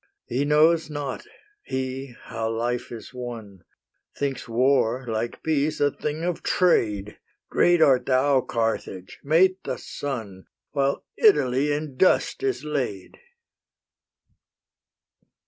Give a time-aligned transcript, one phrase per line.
[0.25, 1.27] He knows not,
[1.61, 3.63] he, how life is won;
[4.17, 7.19] Thinks war, like peace, a thing of trade!
[7.51, 9.19] Great art thou, Carthage!
[9.23, 13.19] mate the sun, While Italy in dust is laid!"